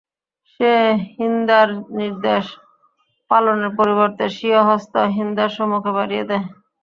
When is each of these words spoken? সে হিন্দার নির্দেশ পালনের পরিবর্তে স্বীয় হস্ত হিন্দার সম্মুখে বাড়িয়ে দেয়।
সে 0.49 0.71
হিন্দার 1.15 1.67
নির্দেশ 1.99 2.45
পালনের 3.31 3.71
পরিবর্তে 3.79 4.25
স্বীয় 4.37 4.61
হস্ত 4.69 4.93
হিন্দার 5.15 5.49
সম্মুখে 5.57 5.91
বাড়িয়ে 5.97 6.23
দেয়। 6.29 6.45